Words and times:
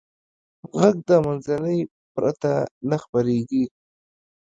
غږ 0.79 0.97
د 1.09 1.09
منځنۍ 1.25 1.79
پرته 2.13 2.51
نه 2.89 2.97
خپرېږي. 3.03 3.63